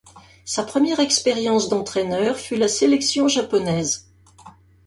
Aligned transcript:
Sa 0.45 0.63
première 0.63 0.99
expérience 0.99 1.69
d'entraîneur 1.69 2.39
fut 2.39 2.55
la 2.55 2.67
sélection 2.67 3.27
japonaise. 3.27 4.07